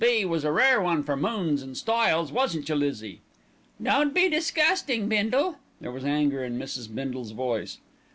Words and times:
B. 0.03 0.25
was 0.25 0.43
a 0.43 0.51
rare 0.51 0.81
one 0.81 1.03
for 1.03 1.15
moons 1.15 1.61
and 1.61 1.77
stiles, 1.77 2.31
wasn't 2.31 2.67
you, 2.67 2.73
Lizzie?" 2.73 3.21
"Don't 3.79 4.15
be 4.15 4.27
disgusting, 4.29 5.07
Bindle." 5.07 5.57
There 5.79 5.91
was 5.91 6.05
anger 6.05 6.43
in 6.43 6.57
Mrs. 6.57 6.87
Bindle's 6.95 7.33
voice. 7.33 7.77